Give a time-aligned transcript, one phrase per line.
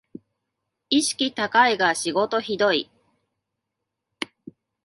[0.89, 2.89] 意識高いが仕事ひどい